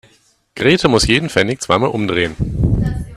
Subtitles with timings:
[0.55, 2.35] Grete muss jeden Pfennig zweimal umdrehen.